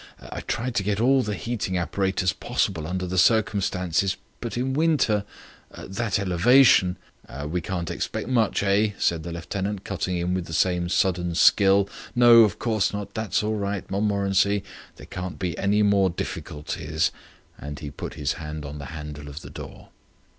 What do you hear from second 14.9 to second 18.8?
There can't be any more difficulties," and he put his hand on